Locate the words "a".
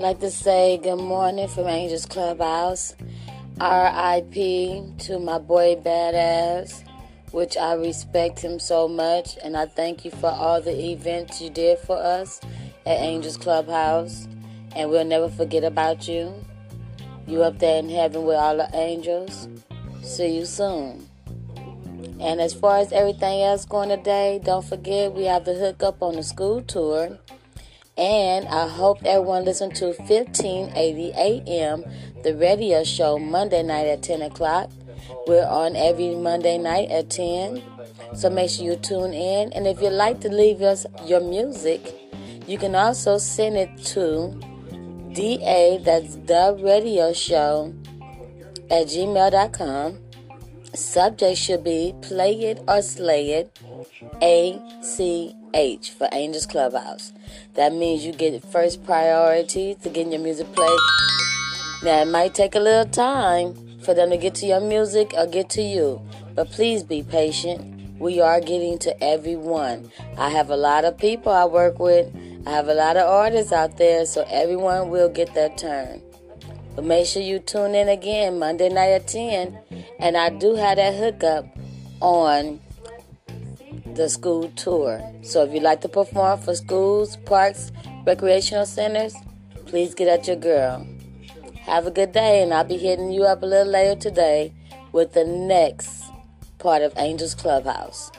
62.54-62.60, 70.50-70.56, 72.68-72.74, 91.86-91.90, 93.42-93.46